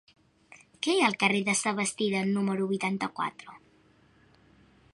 [0.85, 3.57] Què hi ha al carrer de Sabastida número vuitanta-quatre?